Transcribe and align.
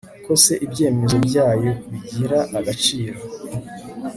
kose 0.25 0.51
ibyemezo 0.65 1.15
byayo 1.27 1.71
bigira 1.91 2.39
agaciro 2.57 3.17